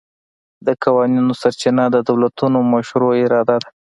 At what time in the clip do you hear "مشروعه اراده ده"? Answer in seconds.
2.73-3.69